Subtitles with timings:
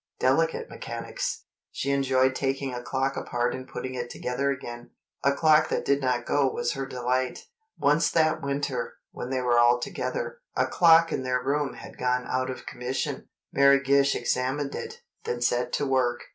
[0.19, 1.43] Delicate mechanics.
[1.71, 4.89] She enjoyed taking a clock apart and putting it together again.
[5.23, 7.45] A clock that did not go was her delight.
[7.77, 12.25] Once that winter, when they were all together, a clock in their room had gone
[12.27, 13.29] out of commission.
[13.53, 16.21] Mary Gish examined it, then set to work.